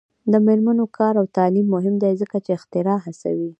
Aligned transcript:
د 0.31 0.33
میرمنو 0.45 0.85
کار 0.97 1.13
او 1.21 1.25
تعلیم 1.37 1.67
مهم 1.75 1.95
دی 2.03 2.13
ځکه 2.21 2.37
چې 2.45 2.51
اختراع 2.57 2.99
هڅوي. 3.05 3.49